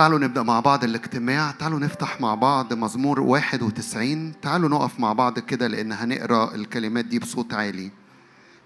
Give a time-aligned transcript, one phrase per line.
[0.00, 1.50] تعالوا نبدأ مع بعض الاجتماع.
[1.50, 7.18] تعالوا نفتح مع بعض مزمور 91 تعالوا نقف مع بعض كده لأن هنقرأ الكلمات دي
[7.18, 7.90] بصوت عالي.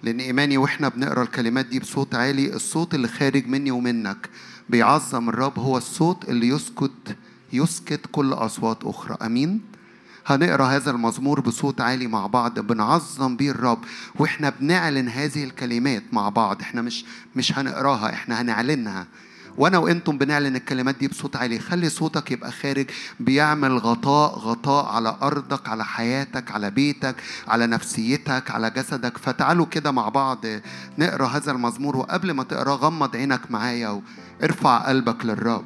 [0.03, 4.31] لأن إيماني وإحنا بنقرأ الكلمات دي بصوت عالي الصوت اللي خارج مني ومنك
[4.69, 7.17] بيعظم الرب هو الصوت اللي يسكت
[7.53, 9.17] يسكت كل أصوات أخرى.
[9.23, 9.61] أمين؟
[10.27, 13.85] هنقرأ هذا المزمور بصوت عالي مع بعض بنعظم بيه الرب.
[14.19, 16.61] وإحنا بنعلن هذه الكلمات مع بعض.
[16.61, 17.05] إحنا مش
[17.37, 19.07] مش هنقراها إحنا هنعلنها.
[19.59, 21.59] وأنا وأنتم بنعلن الكلمات دي بصوت عالي.
[21.59, 22.87] خلي صوتك يبقى خارج
[23.21, 27.17] بيعمل غطاء غطاء على أرضك على حياتك على بيتك
[27.49, 29.19] على نفسيتك على جسدك.
[29.19, 30.45] فتعالوا كده مع بعض
[30.99, 34.03] نقرأ هذا المزمور وقبل ما تقرأه غمض عينك معايا
[34.41, 35.65] وارفع قلبك للرب.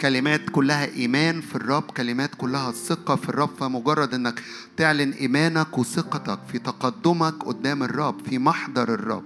[0.00, 4.42] كلمات كلها إيمان في الرب كلمات كلها ثقة في الرب فمجرد أنك
[4.76, 9.24] تعلن إيمانك وثقتك في تقدمك قدام الرب في محضر الرب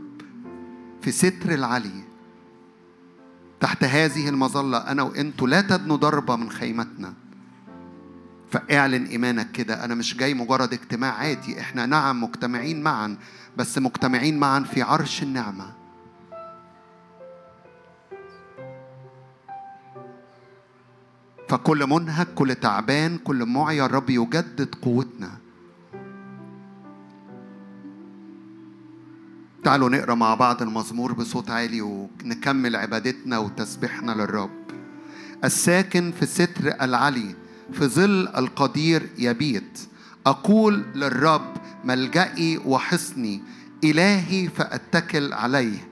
[1.02, 2.04] في ستر العلي
[3.60, 7.14] تحت هذه المظلة أنا وأنتوا لا تدنوا ضربة من خيمتنا.
[8.50, 13.16] فاعلن إيمانك كده أنا مش جاي مجرد اجتماع عادي إحنا نعم مجتمعين معا
[13.56, 15.79] بس مجتمعين معا في عرش النعمة.
[21.50, 25.30] فكل منهك كل تعبان كل معيا الرب يجدد قوتنا.
[29.64, 34.50] تعالوا نقرأ مع بعض المزمور بصوت عالي ونكمل عبادتنا وتسبيحنا للرب.
[35.44, 37.34] الساكن في ستر العلي
[37.72, 39.78] في ظل القدير يبيت.
[40.26, 43.42] أقول للرب ملجئي وحصني.
[43.84, 45.88] إلهي فأتكل عليه.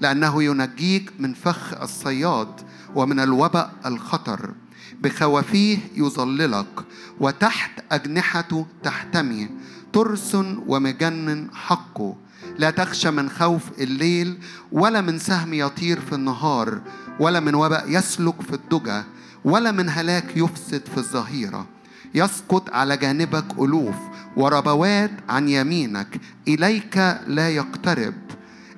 [0.00, 2.60] لأنه ينجيك من فخ الصياد
[2.94, 4.54] ومن الوبأ الخطر.
[5.00, 6.80] بخوافيه يظللك
[7.20, 9.48] وتحت أجنحته تحتمي
[9.92, 10.34] ترس
[10.66, 12.16] ومجن حقه
[12.58, 14.38] لا تخشى من خوف الليل
[14.72, 16.80] ولا من سهم يطير في النهار
[17.20, 19.02] ولا من وباء يسلك في الدجى
[19.44, 21.66] ولا من هلاك يفسد في الظهيرة.
[22.14, 23.94] يسقط على جانبك ألوف
[24.36, 26.96] وربوات عن يمينك إليك
[27.26, 28.14] لا يقترب.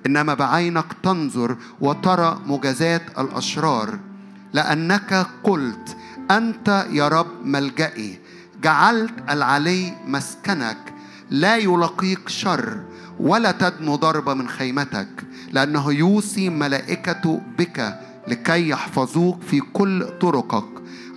[0.07, 3.99] إنما بعينك تنظر وترى مجازات الأشرار.
[4.53, 5.97] لأنك قلت
[6.31, 8.19] أنت يا رب ملجئي.
[8.63, 10.95] جعلت العلي مسكنك.
[11.31, 12.81] لا يلاقيك شر
[13.21, 15.09] ولا تدنو ضربة من خيمتك
[15.53, 20.69] لأنه يوصي ملائكته بك لكي يحفظوك في كل طرقك.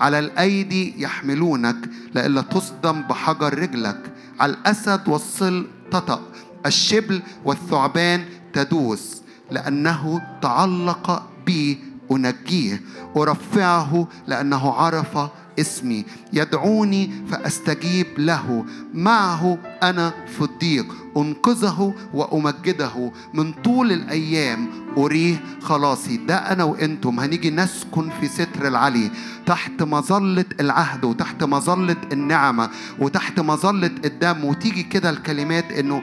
[0.02, 4.14] على الأيدي يحملونك لئلا تصدم بحجر رجلك.
[4.40, 6.22] على الأسد والصل تطأ.
[6.66, 9.22] الشبل والثعبان تدوس
[9.52, 12.81] لأنه تعلق بي أنجيه
[13.18, 15.18] أرفعه لأنه عرف
[15.59, 16.06] اسمي.
[16.34, 18.66] يدعوني فأستجيب له.
[18.94, 23.12] معه أنا في الضيق أنقذه وأمجده.
[23.34, 25.44] من طول الأيام أريه.
[25.62, 27.19] خلاصي ده أنا وإنتم.
[27.19, 29.12] هنيجي نسكن في ستر العلي.
[29.46, 34.46] تحت مظلة العهد وتحت مظلة النعمة وتحت مظلة الدم.
[34.46, 36.02] وتيجي كده الكلمات إنه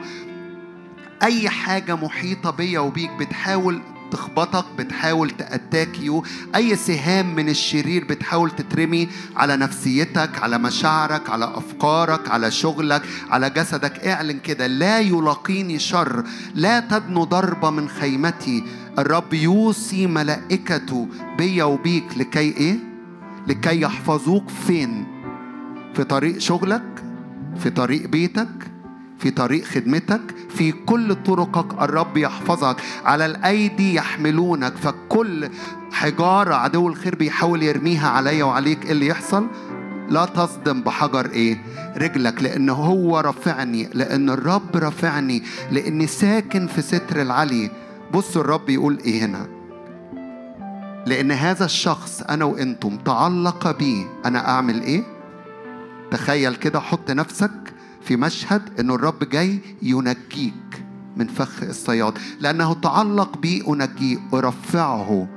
[1.23, 6.23] أي حاجة محيطة بيا وبيك بتحاول تخبطك بتحاول تأتاك يو.
[6.55, 13.49] أي سهام من الشرير بتحاول تترمي على نفسيتك على مشاعرك على أفكارك على شغلك على
[13.49, 14.07] جسدك.
[14.07, 16.23] اعلن كده لا يلاقيني شر
[16.55, 18.63] لا تدنو ضربة من خيمتي.
[18.99, 21.07] الرب يوصي ملائكته
[21.37, 22.17] بيا وبيك.
[22.17, 22.79] لكي إيه؟
[23.47, 25.05] لكي يحفظوك فين؟
[25.93, 27.03] في طريق شغلك؟
[27.59, 28.70] في طريق بيتك؟
[29.21, 32.75] في طريق خدمتك في كل طرقك الرب يحفظك.
[33.05, 35.49] على الأيدي يحملونك فكل
[35.91, 38.85] حجارة عدو الخير بيحاول يرميها عليا وعليك.
[38.85, 39.47] إيه اللي يحصل؟
[40.09, 41.61] لا تصدم بحجر إيه؟
[41.97, 47.71] رجلك لأن هو رفعني لأن الرب رفعني لأني ساكن في ستر العلي.
[48.13, 49.47] بصوا الرب يقول إيه هنا؟
[51.05, 55.03] لأن هذا الشخص أنا وأنتم تعلق بي أنا أعمل إيه؟
[56.11, 57.51] تخيل كده حط نفسك
[58.03, 60.85] في مشهد إنه الرب جاي ينجيك
[61.17, 65.27] من فخ الصياد لأنه تعلق بي انجيه أرفعه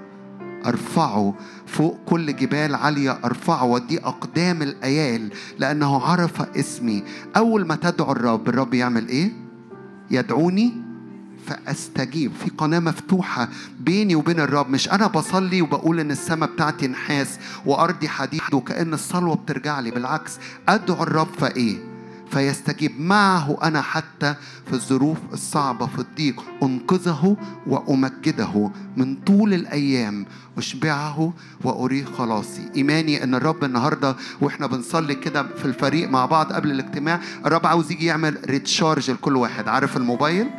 [0.66, 1.34] أرفعه
[1.66, 7.04] فوق كل جبال عالية أرفعه ودي أقدام الآيال لأنه عرف اسمي.
[7.36, 9.32] أول ما تدعو الرب الرب يعمل إيه؟
[10.10, 10.72] يدعوني
[11.46, 12.32] فأستجيب.
[12.44, 13.48] في قناة مفتوحة
[13.80, 19.34] بيني وبين الرب مش أنا بصلي وبقول إن السماء بتاعتي نحاس وأرضي حديد وكأن الصلوة
[19.36, 20.38] بترجع لي بالعكس
[20.68, 21.93] أدعو الرب فإيه؟
[22.34, 24.34] فيستجيب معه أنا حتى
[24.66, 26.42] في الظروف الصعبة في الضيق.
[26.62, 27.36] أنقذه
[27.66, 30.26] وأمجده من طول الأيام
[30.58, 31.32] أشبعه
[31.64, 32.70] وأريه خلاصي.
[32.76, 37.92] إيماني أن الرب النهاردة وإحنا بنصلي كده في الفريق مع بعض قبل الاجتماع الرب عاوز
[37.92, 39.68] يجي يعمل ريتشارج لكل واحد.
[39.68, 40.50] عارف الموبايل؟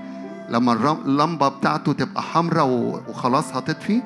[0.50, 0.74] لما
[1.06, 2.68] اللمبة بتاعته تبقى حمراء
[3.10, 4.02] وخلاص هتطفي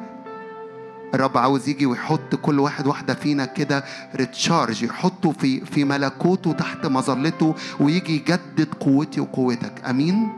[1.14, 3.84] الرب عاوز يجي ويحط كل واحد واحدة فينا كده
[4.16, 9.90] ريتشارج يحطه في في ملكوته تحت مظلته ويجي يجدد قوتي وقوتك.
[9.90, 10.30] أمين؟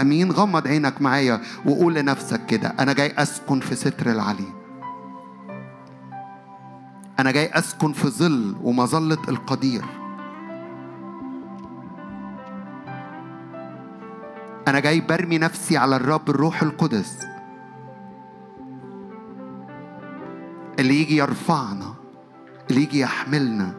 [0.00, 4.48] أمين؟ غمض عينك معايا وقول لنفسك كده أنا جاي أسكن في ستر العلي.
[7.18, 9.84] أنا جاي أسكن في ظل ومظلة القدير.
[14.68, 17.33] أنا جاي برمي نفسي على الرب الروح القدس.
[20.78, 21.94] اللي يجي يرفعنا
[22.70, 23.72] اللي يجي يحملنا.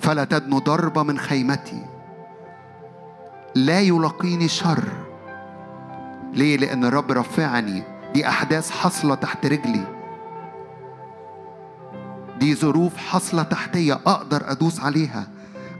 [0.00, 1.86] فلا تدنو ضربة من خيمتي.
[3.54, 4.84] لا يلاقيني شر.
[6.32, 7.82] ليه؟ لأن الرب رفعني.
[8.14, 9.84] دي أحداث حصلة تحت رجلي.
[12.38, 15.28] دي ظروف حصلة تحتية أقدر أدوس عليها.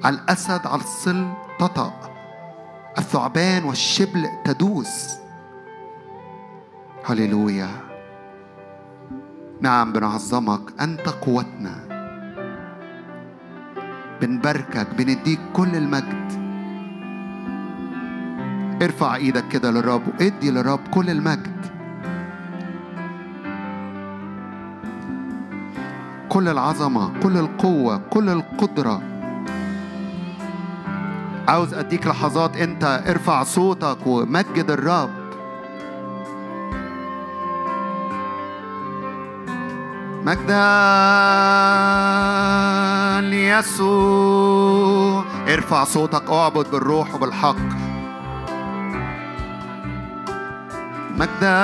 [0.04, 1.28] على الأسد على الصل
[1.60, 1.92] تطأ.
[2.98, 5.18] الثعبان والشبل تدوس.
[7.04, 7.87] هللويا.
[9.60, 10.60] نعم بنعظمك.
[10.80, 11.74] أنت قوتنا.
[14.20, 16.28] بنباركك بنديك كل المجد.
[18.82, 21.66] ارفع إيدك كده للرب وادي للرب كل المجد.
[26.28, 29.02] كل العظمة كل القوة كل القدرة.
[31.48, 35.17] عاوز أديك لحظات أنت ارفع صوتك ومجد الرب.
[40.28, 40.68] مجدا
[43.20, 45.24] ليسوع.
[45.48, 47.56] ارفع صوتك اعبد بالروح وبالحق.
[51.16, 51.58] مجدا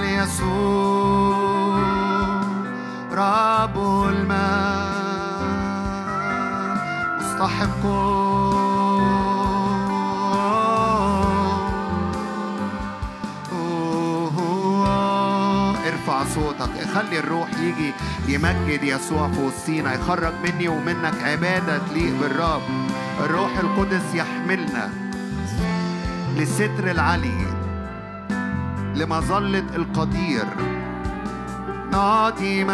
[0.00, 1.78] ليسوع.
[3.12, 5.38] رب الماء
[7.20, 8.17] مستحق.
[16.94, 17.92] خلي الروح يجي
[18.28, 22.62] يمجد يسوع في وسطينا يخرج مني ومنك عبادة تليق بالرب.
[23.24, 24.90] الروح القدس يحملنا
[26.36, 27.46] لستر العلي
[28.94, 30.44] لمظلة القدير.
[31.92, 32.64] نعطي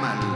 [0.00, 0.29] llaman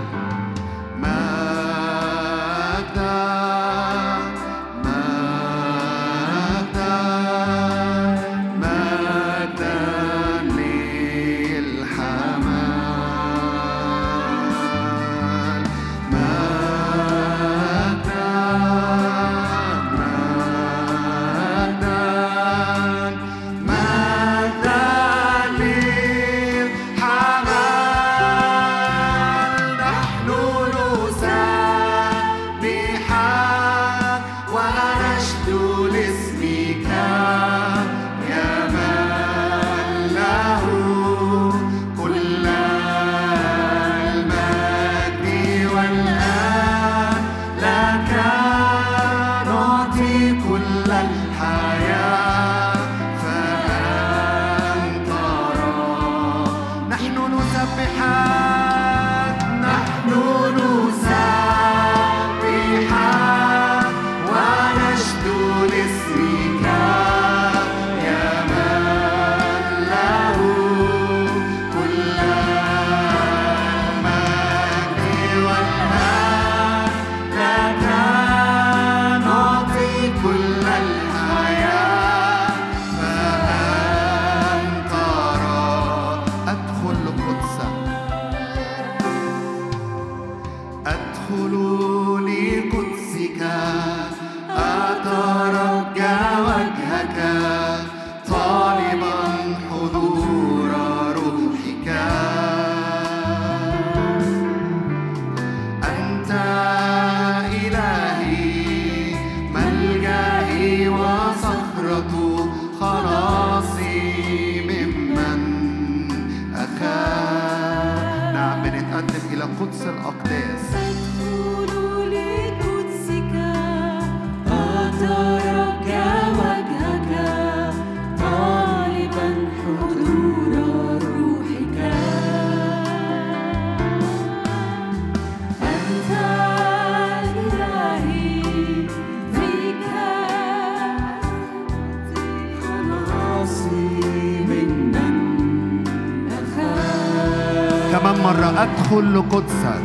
[148.34, 149.82] مرة أدخل لقدسك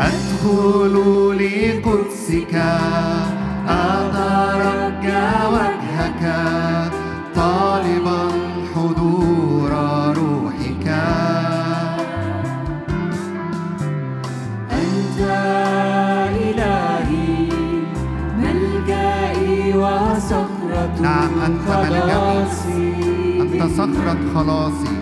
[0.00, 0.94] أدخل
[1.40, 2.54] لقدسك.
[3.68, 6.22] أترجى وجهك
[7.34, 8.28] طالبا
[8.74, 9.70] حضور
[10.16, 10.86] روحك.
[14.72, 15.20] أنت
[16.36, 17.48] إلهي
[18.38, 22.42] ملجأي وصخرة نعم أنت ملجأي
[23.40, 25.01] أنت صخرة خلاصي.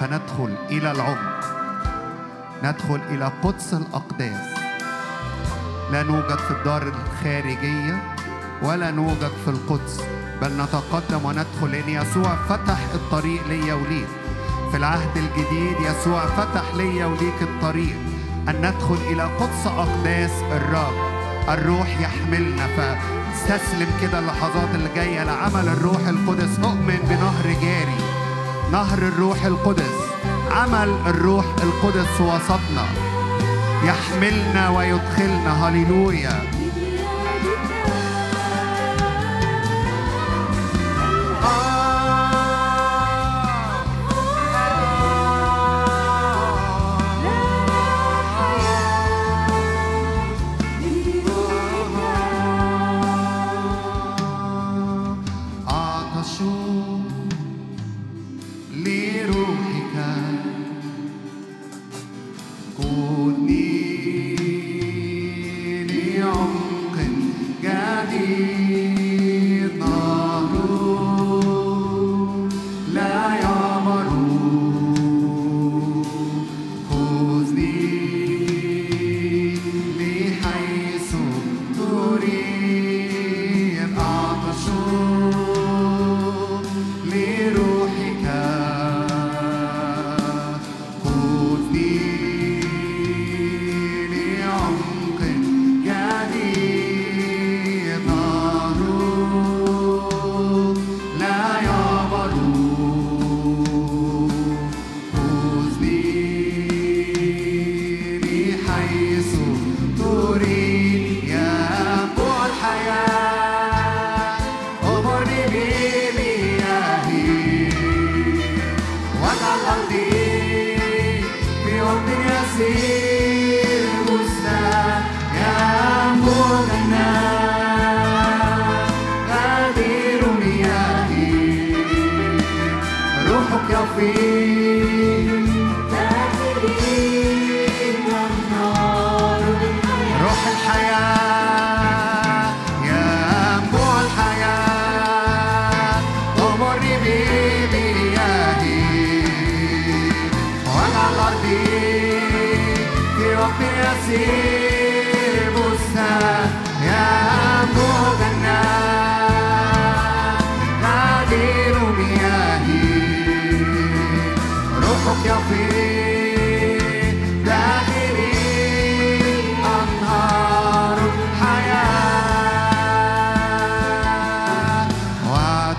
[0.00, 1.44] فندخل إلى العمق.
[2.62, 4.58] ندخل إلى قدس الأقداس.
[5.92, 8.02] لا نوجد في الدار الخارجية
[8.62, 10.00] ولا نوجد في القدس
[10.42, 14.08] بل نتقدم وندخل لأن يسوع فتح الطريق ليا وليك
[14.70, 17.96] في العهد الجديد يسوع فتح ليا وليك الطريق
[18.48, 21.16] أن ندخل إلى قدس أقداس الرب.
[21.48, 26.58] الروح يحملنا فاستسلم كده اللحظات اللي جاية لعمل الروح القدس.
[26.58, 28.15] أؤمن بنهر جاري.
[28.72, 29.94] نهر الروح القدس
[30.50, 32.84] عمل الروح القدس وسطنا
[33.84, 36.55] يحملنا ويدخلنا هللويا.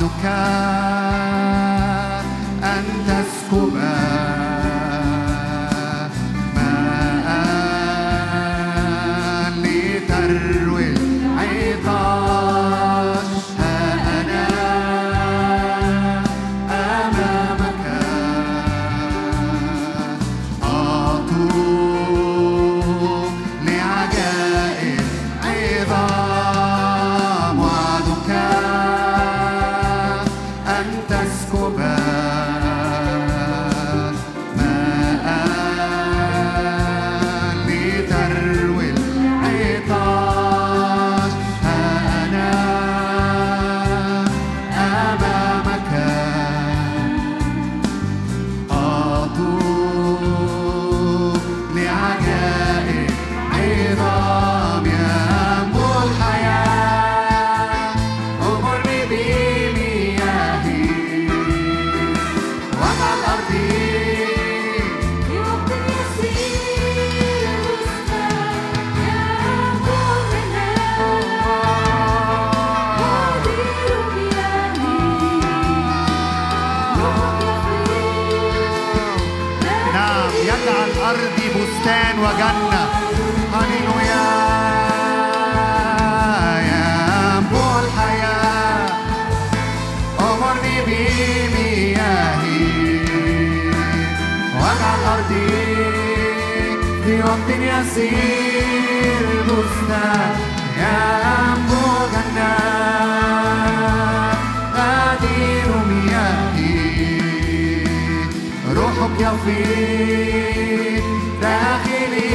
[0.08, 0.77] وعدك أن
[97.28, 99.26] وقت يسير
[100.78, 101.00] يا
[102.14, 103.58] جنات
[104.76, 106.76] غدير مياهي.
[108.76, 111.04] روحك يفيض
[111.42, 112.32] داخلي.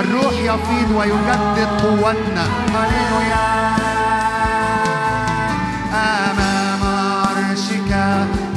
[0.00, 2.44] الروح يفيض ويجدد قوتنا.
[2.74, 3.48] هللويا
[5.94, 7.90] أمام عرشك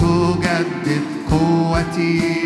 [0.01, 2.45] تجدد قوتي.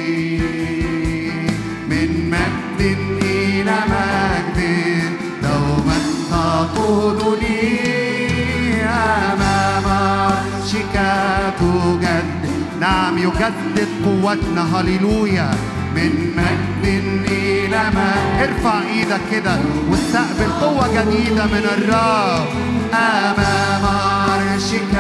[12.80, 14.80] نعم يجدد قوتنا.
[14.80, 15.52] هللويا.
[15.96, 16.86] من مجد
[17.32, 18.50] إلى مجد.
[18.50, 19.58] ارفع إيدك كده
[19.92, 22.48] واستقبل قوة جديدة من الرب.
[22.94, 24.94] أمام عرشك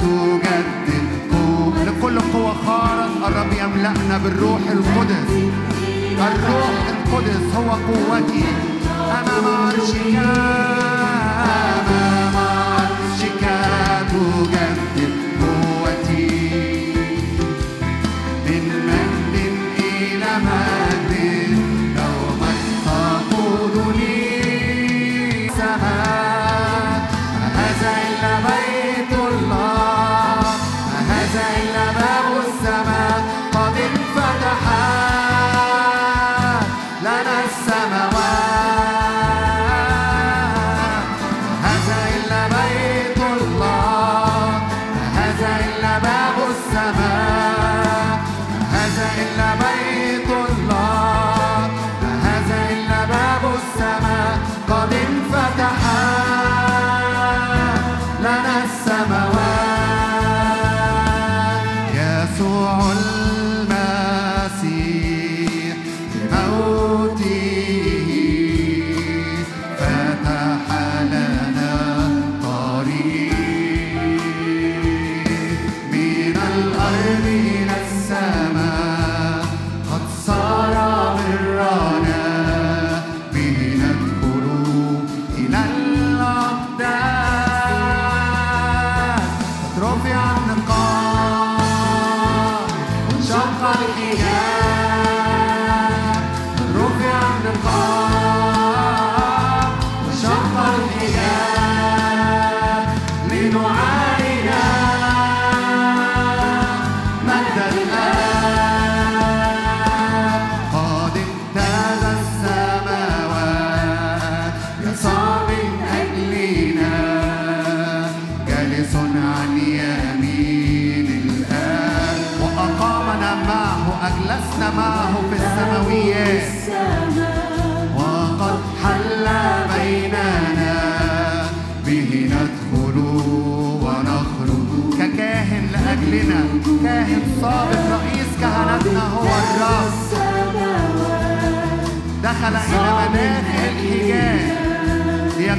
[0.00, 1.84] تجدد قوة.
[1.84, 5.30] لكل قوة خارق الرب يملأنا بالروح القدس.
[6.18, 8.44] الروح القدس هو قوتي
[8.94, 10.14] أمام عرشك
[11.76, 13.42] أمام عرشك
[14.10, 16.28] تجدد قوتي.
[18.46, 19.34] من مجد
[19.78, 20.69] إلى مجد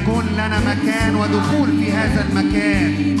[0.02, 3.16] ليكون لنا مكان ودخول في هذا المكان.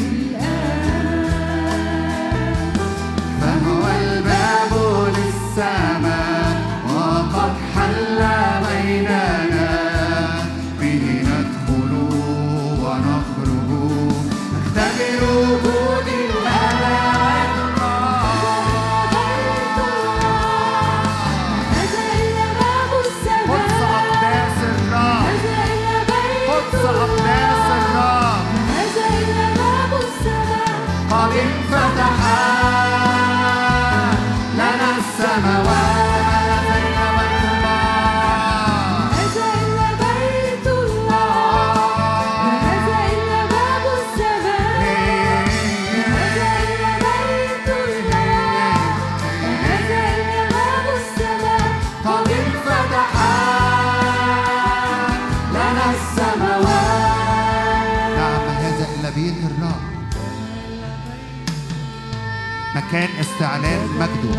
[63.42, 64.34] استعلان مجده.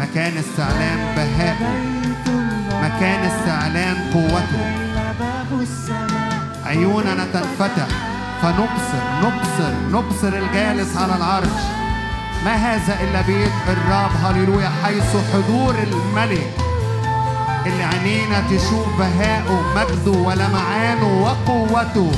[0.00, 1.56] مكان استعلان بهائه.
[2.82, 4.62] مكان استعلان قوته.
[6.66, 7.88] عيوننا تنفتح.
[8.42, 11.58] فنبصر نبصر نبصر الجالس على العرش.
[12.44, 14.70] ما هذا إلا بيت الرب؟ هللويا.
[14.84, 16.50] حيث حضور الملك.
[17.66, 22.12] اللي عينينا تشوف بهائه مجده ولمعانه وقوته.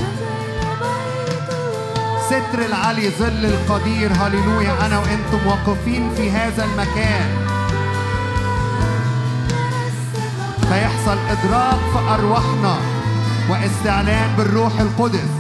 [2.31, 4.13] ستر العلي ظل القدير.
[4.13, 7.31] هللويا أنا وأنتم واقفين في هذا المكان.
[10.69, 12.77] فيحصل إدراك في أرواحنا
[13.51, 15.31] واستعلان بالروح القدس.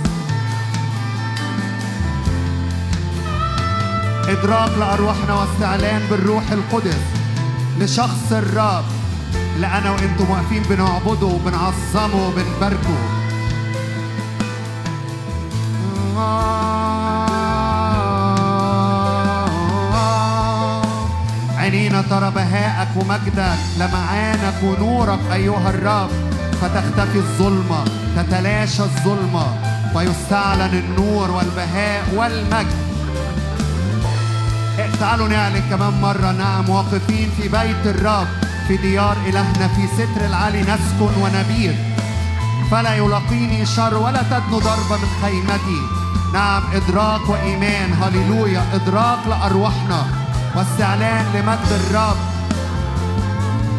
[4.28, 7.02] إدراك لأرواحنا واستعلان بالروح القدس.
[7.78, 8.84] لشخص الرب
[9.56, 13.19] اللي أنا وأنتم واقفين بنعبده وبنعظمه وبنباركه
[21.58, 26.10] عينينا ترى بهائك ومجدك لمعانك ونورك أيها الرب.
[26.60, 27.84] فتختفي الظلمة
[28.16, 29.46] تتلاشى الظلمة.
[29.94, 32.76] ويستعلن النور والبهاء والمجد.
[35.00, 36.32] تعالوا نعلن كمان مرة.
[36.32, 38.26] نعم واقفين في بيت الرب.
[38.68, 41.76] في ديار إلهنا في ستر العلي نسكن ونبيت
[42.70, 45.99] فلا يلاقيني شر ولا تدنو ضربة من خيمتي.
[46.34, 47.92] نعم إدراك وإيمان.
[47.92, 48.62] هللويا.
[48.74, 50.06] إدراك لأرواحنا.
[50.54, 52.16] واستعلان لمجد الرب.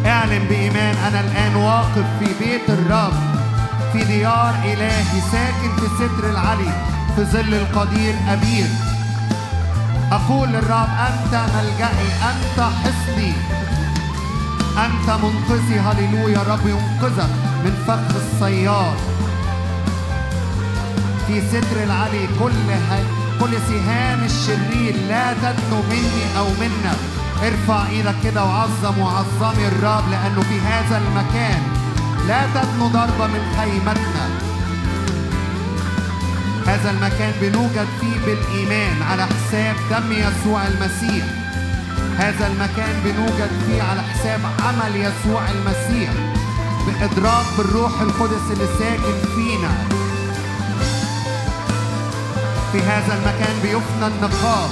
[0.06, 0.96] اعلن بإيمان.
[0.96, 3.12] أنا الآن واقف في بيت الرب.
[3.92, 6.72] في ديار إلهي ساكن في ستر العلي.
[7.16, 8.66] في ظل القدير أبير.
[10.12, 13.32] أقول للرب أنت ملجئي أنت حصني.
[14.84, 15.78] أنت منقذي.
[15.78, 16.38] هللويا.
[16.38, 17.30] رب ينقذك
[17.64, 19.21] من فخ الصياد
[21.26, 22.52] في ستر العلي كل.
[23.40, 26.98] كل سهام الشرير لا تدنو مني أو منك
[27.42, 31.62] ارفع إيدك كده وعظم وعظمي الرب لأنه في هذا المكان
[32.28, 34.28] لا تدنو ضربة من خيمتنا.
[36.66, 41.24] هذا المكان بنوجد فيه بالإيمان على حساب دم يسوع المسيح.
[42.18, 46.10] هذا المكان بنوجد فيه على حساب عمل يسوع المسيح.
[46.86, 50.01] بإدراك بالروح القدس اللي ساكن فينا.
[52.72, 54.68] في هذا المكان بيفنى النقاء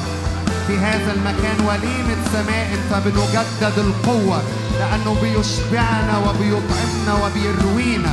[0.66, 4.42] في هذا المكان وليمة سماء فبنجدد القوة
[4.78, 8.12] لأنه بيشبعنا وبيطعمنا وبيروينا.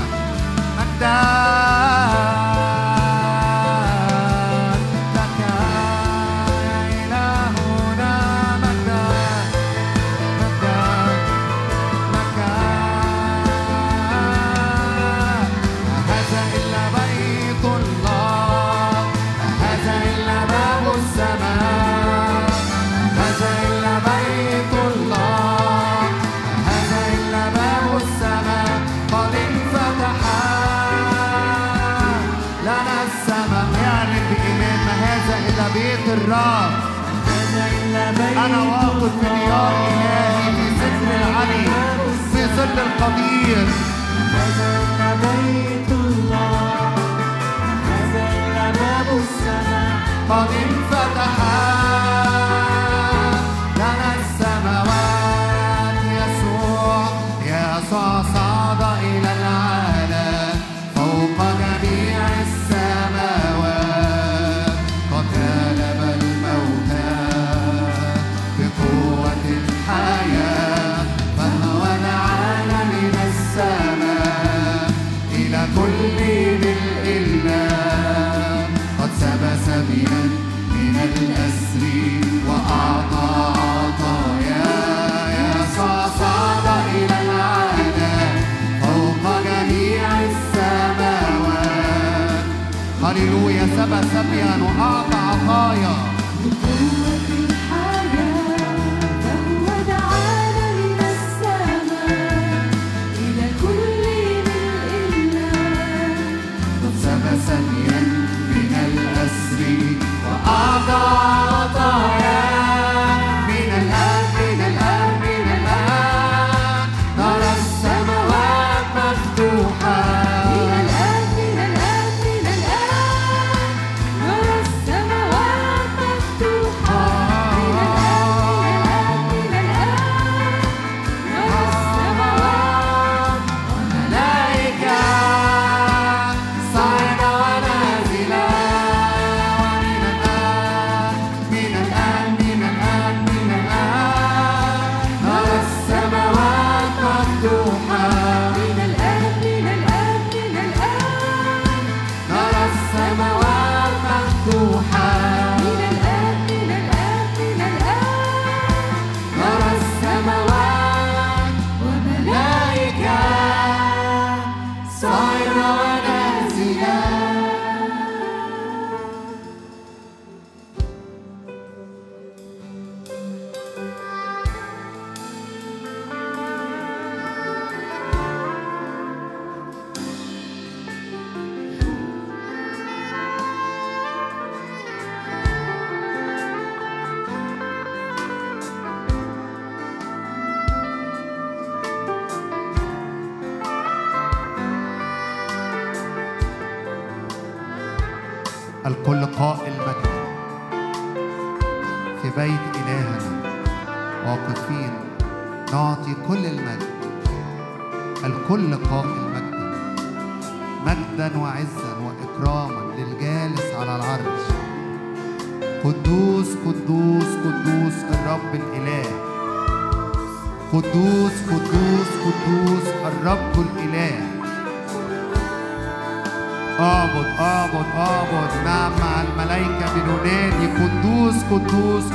[0.77, 2.36] مجدان
[42.77, 43.67] ظل القدير
[50.29, 50.76] قد انفتح
[93.47, 96.16] هللويا سبى سبيا وأعطى عطايا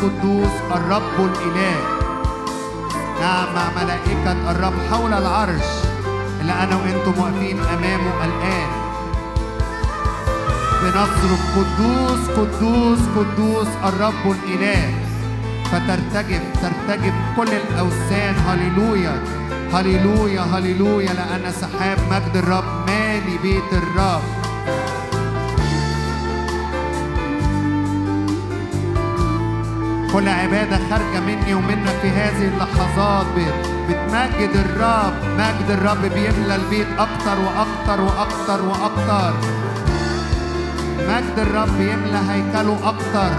[0.03, 1.77] قدوس قدوس الرب الإله.
[3.21, 5.69] نعم مع ملائكة الرب حول العرش.
[6.41, 8.69] اللي أنا وأنتم واقفين أمامه الآن.
[10.83, 14.95] بنصرخ قدوس قدوس قدوس الرب الإله.
[15.65, 18.35] فترتجف ترتجف كل الأوثان.
[18.35, 19.23] هللويا
[19.73, 21.13] هللويا هللويا.
[21.13, 24.42] لأن سحاب مجد الرب مالي بيت الرب.
[30.13, 33.27] كل عبادة خارجة مني ومنك في هذه اللحظات.
[33.37, 35.13] بت- بتمجد الرب.
[35.39, 39.35] مجد الرب بيملى البيت أكتر وأكتر وأكتر وأكتر.
[40.99, 43.31] مجد الرب يملى هيكله أكتر.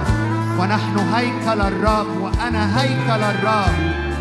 [0.59, 4.12] ونحن هيكل الرب وأنا هيكل الرب.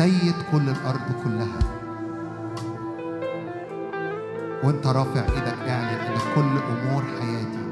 [0.00, 1.58] سيد كل الأرض كلها.
[4.64, 7.66] وانت رافع إيدك اعلن إن كل أمور حياتي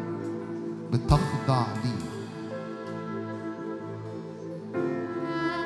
[0.93, 1.97] بتخضع لي.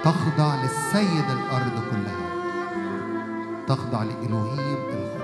[0.05, 2.29] تخضع للسيد الأرض كلها.
[3.67, 5.22] تخضع لالوهيم الخالق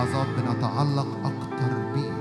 [0.00, 2.12] هذه اللحظات بنتعلق أكتر بيه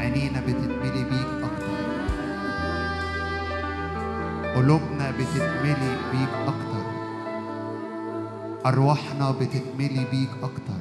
[0.00, 1.78] عينينا بتتملي بيك أكتر.
[4.56, 6.84] قلوبنا بتتملي بيك أكتر.
[8.66, 10.77] أرواحنا بتتملي بيك أكتر.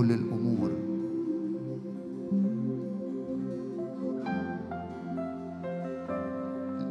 [0.00, 0.70] كل الأمور.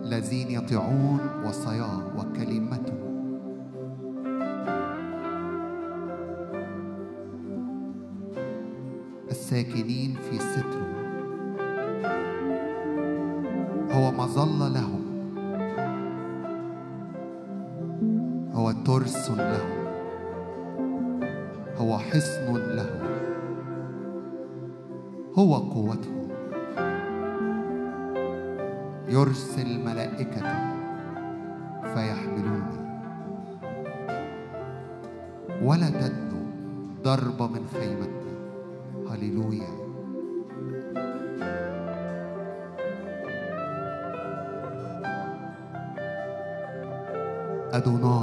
[0.04, 3.00] الذين يطيعون وصاياه وكلمته.
[9.32, 10.90] الساكنين في ستره
[13.92, 15.04] هو مظلة لهم.
[18.54, 19.79] هو ترس لهم.
[21.80, 23.10] هو حصن لهم
[25.38, 26.30] هو قوتهم
[29.08, 30.54] يرسل ملائكته
[31.84, 32.80] فيحملوني.
[35.64, 36.42] ولا تدنو
[37.04, 38.36] ضربة من خيمتنا
[39.10, 39.80] هللويا.
[47.74, 48.19] أدوناي.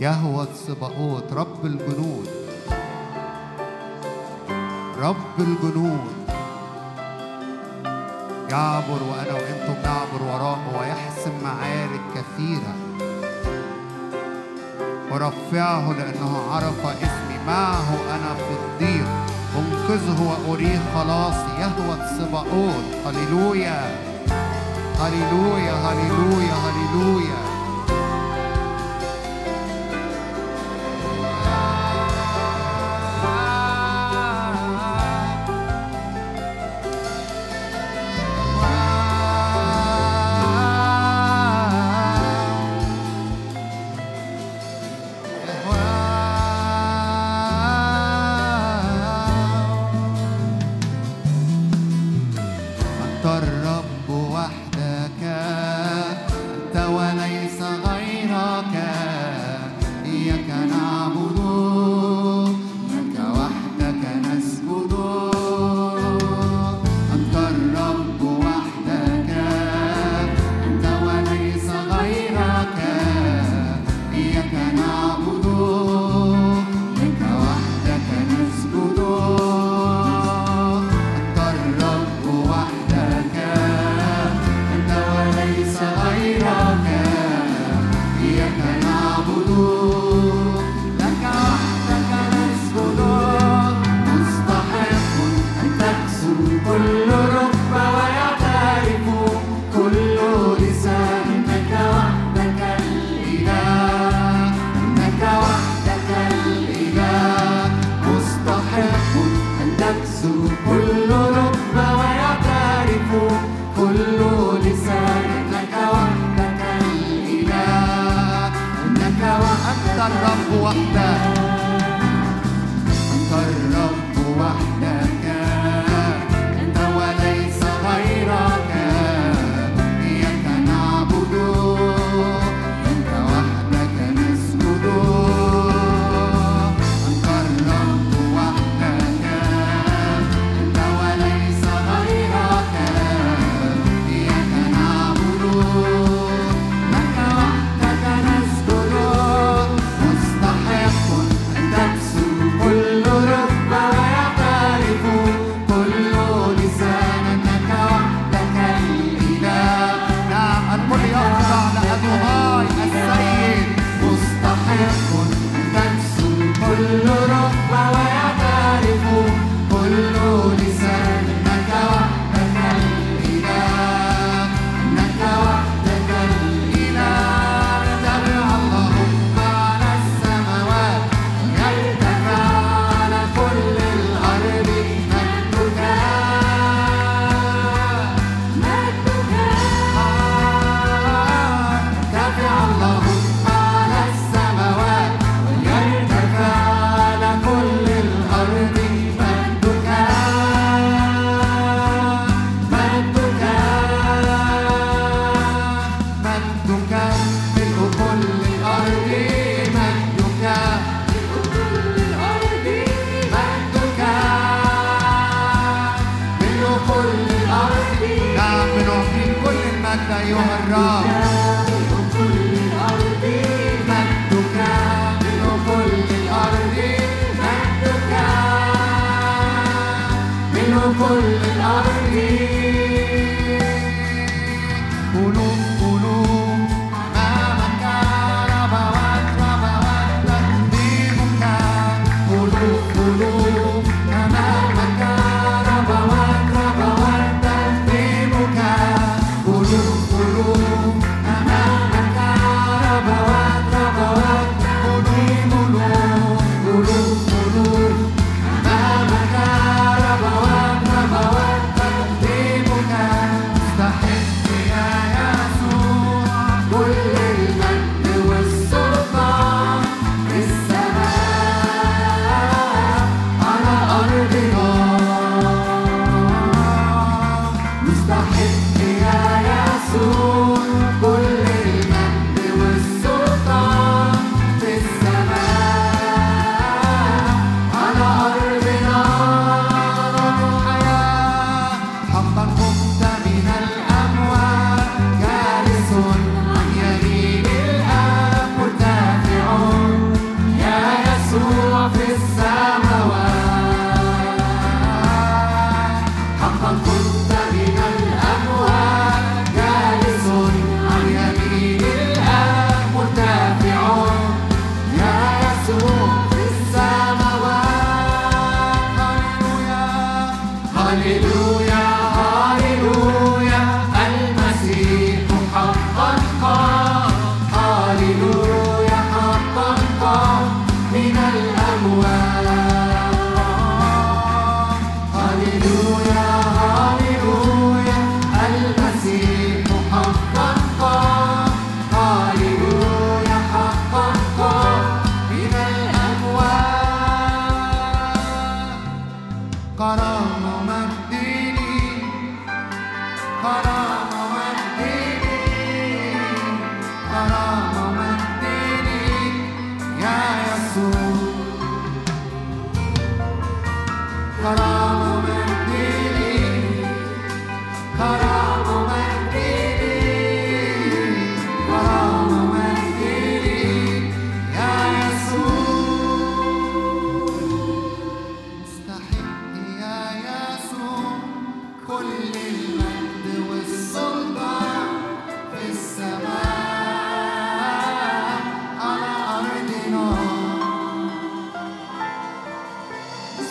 [0.00, 2.28] يهوى الصباؤوت رب الجنود.
[4.98, 6.12] رب الجنود.
[8.50, 12.74] يعبر وأنا وأنتم نعبر وراءه ويحسم معارك كثيرة.
[15.12, 17.38] ورفعه لأنه عرف اسمي.
[17.46, 19.08] معه أنا في الضيق.
[19.58, 20.80] أنقذه وأريه.
[20.94, 23.80] خلاصي يهوى الصباؤوت هللويا.
[25.00, 27.37] هللويا هللويا هللويا.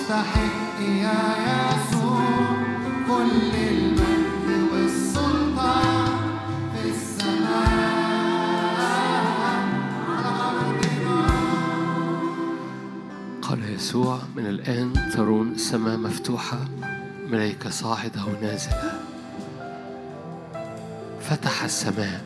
[0.08, 1.20] مستحق يا
[1.68, 2.24] يسوع.
[3.08, 4.80] كل المجد
[6.74, 8.08] في السماء.
[10.10, 11.28] على أرضنا
[13.42, 16.60] قال يسوع من الآن ترون السماء مفتوحة
[17.30, 18.92] ملائكة صاعدة ونازلة.
[21.22, 22.22] فتح السماء.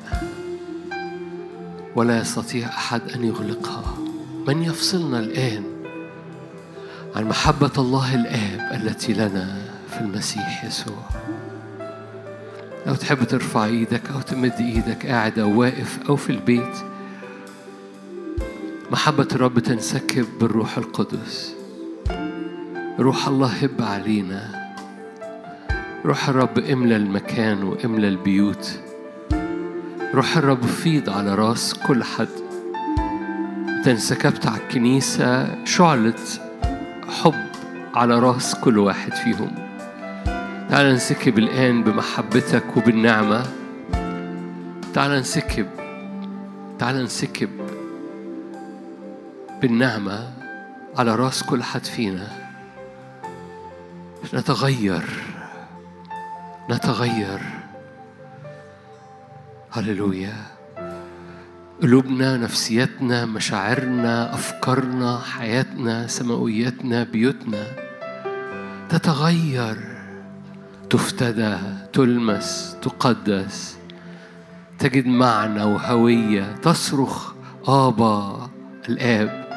[1.96, 3.98] ولا يستطيع أحد أن يغلقها.
[4.48, 5.71] من يفصلنا الآن
[7.16, 11.04] عن محبة الله الآب التي لنا في المسيح يسوع.
[12.88, 16.78] لو تحب ترفع إيدك أو تمد إيدك قاعد أو واقف أو في البيت
[18.92, 21.56] محبة الرب تنسكب بالروح القدس.
[23.00, 24.74] روح الله هب علينا.
[26.06, 28.80] روح الرب املى المكان واملى البيوت.
[30.14, 32.28] روح الرب فيض على راس كل حد.
[33.78, 36.14] انت انسكبت على الكنيسة شعلة
[37.12, 37.46] حب
[37.96, 39.52] على راس كل واحد فيهم.
[40.70, 43.44] تعال ننسكب الآن بمحبتك وبالنعمة.
[44.94, 45.68] تعال ننسكب
[46.80, 47.50] تعال ننسكب
[49.62, 50.34] بالنعمة
[50.98, 52.28] على راس كل حد فينا.
[54.34, 55.04] نتغير
[56.70, 57.40] نتغير.
[59.72, 60.51] هللويا.
[61.82, 67.64] قلوبنا نفسيتنا مشاعرنا أفكارنا حياتنا سماوياتنا بيوتنا
[68.90, 69.78] تتغير
[70.90, 71.58] تفتدى
[71.94, 73.78] تلمس تقدس
[74.80, 77.34] تجد معنى وهوية تصرخ
[77.68, 78.50] آبا
[78.90, 79.48] الآب.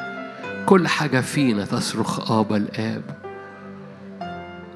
[0.65, 3.03] كل حاجة فينا تصرخ آبا الآب.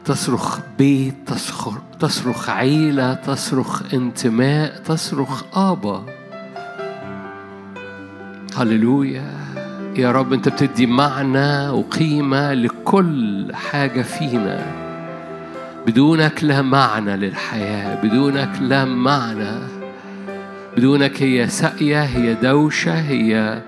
[0.06, 6.18] تصرخ بيت تصرخ, تصرخ عيلة تصرخ انتماء تصرخ آبا.
[8.60, 9.32] هللويا.
[9.95, 14.66] يا رب انت بتدي معنى وقيمة لكل حاجة فينا.
[15.88, 19.60] بدونك لا معنى للحياة بدونك لا معنى.
[20.78, 23.62] بدونك هي ساقية هي دوشة هي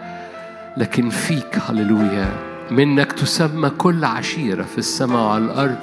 [0.77, 2.29] لكن فيك هللويا.
[2.71, 5.77] منك تسمى كل عشيرة في السماء وعلى الأرض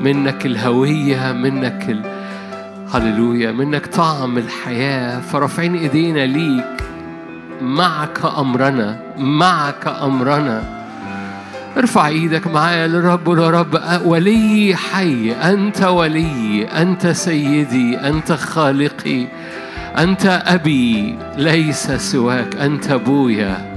[0.00, 2.02] منك الهوية منك ال...
[2.94, 3.52] هللويا.
[3.52, 5.20] منك طعم الحياة.
[5.20, 6.73] فرافعين إيدينا ليك.
[7.62, 10.62] معك أمرنا معك أمرنا.
[11.76, 19.26] ارفع إيدك معايا للرب يا رب ولي حي أنت ولي أنت سيدي أنت خالقي
[19.98, 23.74] أنت أبي ليس سواك أنت أبويا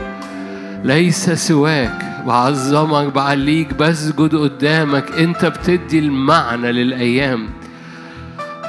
[0.83, 2.03] ليس سواك.
[2.27, 7.49] بعظمك بعليك بسجد قدامك أنت بتدي المعنى للأيام.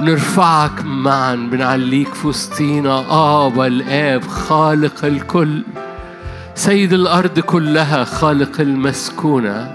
[0.01, 3.05] نرفعك معا بنعليك في وسطينا
[3.46, 5.62] آبا الآب خالق الكل.
[6.55, 9.74] سيد الأرض كلها خالق المسكونة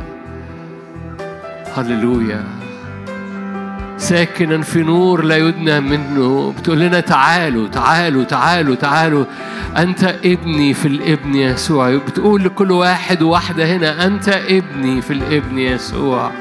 [1.75, 2.43] هللويا.
[3.97, 6.53] ساكنا في نور لا يدنى منه.
[6.59, 9.25] بتقول لنا تعالوا تعالوا تعالوا تعالوا.
[9.77, 11.95] أنت ابني في الابن يسوع.
[11.95, 16.31] بتقول لكل واحد وواحدة هنا أنت ابني في الابن يسوع.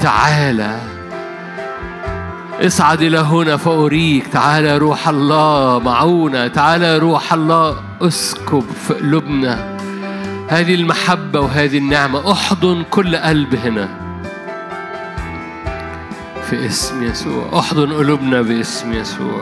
[0.00, 1.01] تعالى
[2.66, 4.26] اصعد إلى هنا فأريك.
[4.26, 6.48] تعالى يا روح الله معونا.
[6.48, 9.76] تعالى يا روح الله اسكب في قلوبنا
[10.48, 12.32] هذه المحبة وهذه النعمة.
[12.32, 13.88] أحضن كل قلب هنا
[16.50, 17.58] في اسم يسوع.
[17.58, 19.40] أحضن قلوبنا باسم يسوع.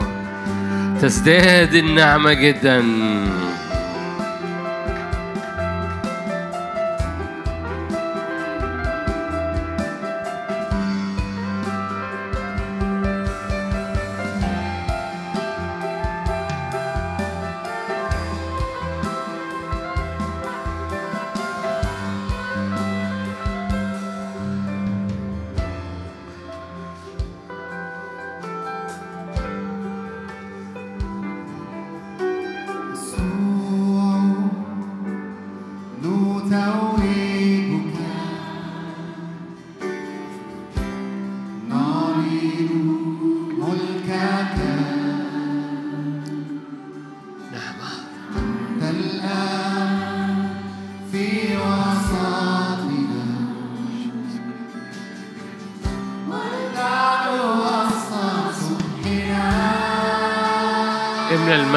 [1.01, 2.83] تزداد النعمة جدا.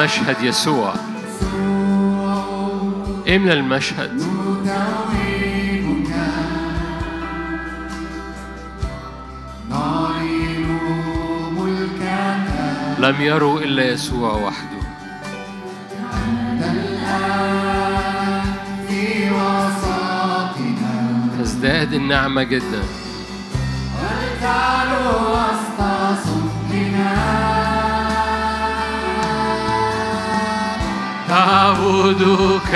[0.05, 0.93] المشهد يسوع.
[3.27, 4.21] إملى المشهد.
[12.99, 14.81] لم يروا إلا يسوع وحده.
[21.39, 22.83] تزداد النعمة جدا.
[23.97, 25.79] والتعلو وسط
[26.25, 27.44] صبحنا
[31.45, 32.73] تعبدك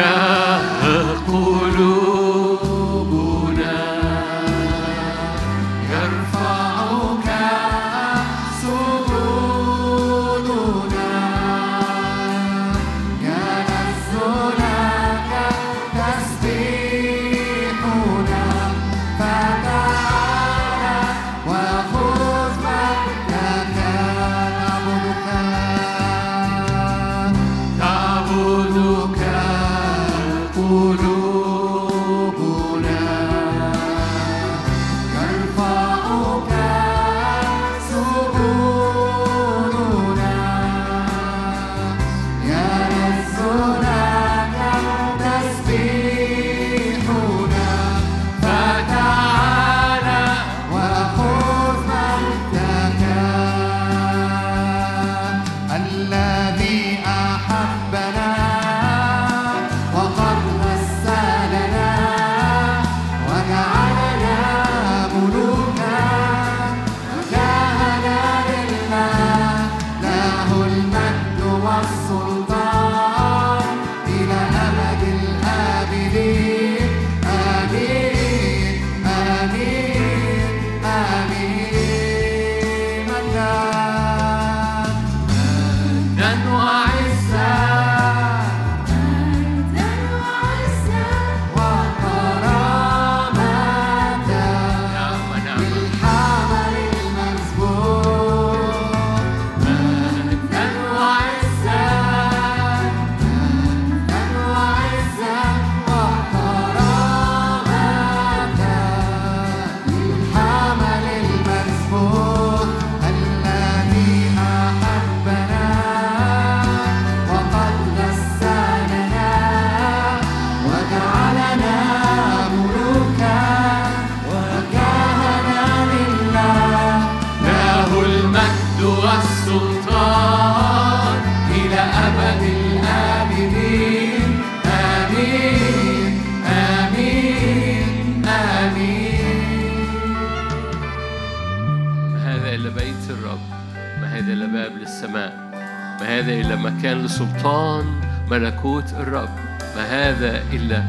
[148.40, 149.30] ملكوت الرب.
[149.76, 150.84] ما هذا إلا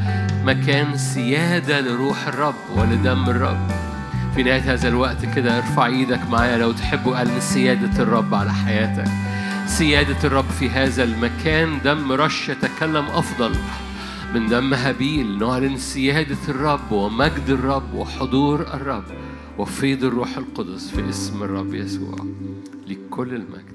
[0.45, 3.71] مكان سيادة لروح الرب ولدم الرب.
[4.35, 9.11] في نهاية هذا الوقت كده ارفع إيدك معايا لو تحبوا اعلن سيادة الرب على حياتك.
[9.67, 13.53] سيادة الرب في هذا المكان دم رش يتكلم أفضل
[14.35, 15.39] من دم هابيل.
[15.39, 19.05] نعلن سيادة الرب ومجد الرب وحضور الرب
[19.59, 22.17] وفيض الروح القدس في اسم الرب يسوع
[22.89, 23.70] لكل المجد.